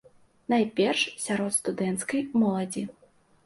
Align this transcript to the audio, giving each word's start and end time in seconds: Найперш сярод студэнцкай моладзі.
Найперш 0.53 1.03
сярод 1.25 1.51
студэнцкай 1.59 2.27
моладзі. 2.41 2.89